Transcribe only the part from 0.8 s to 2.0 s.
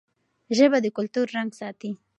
د کلتور رنګ ساتي.